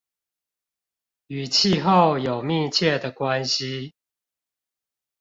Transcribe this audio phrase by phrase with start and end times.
[1.27, 3.91] 與氣候有密切的關係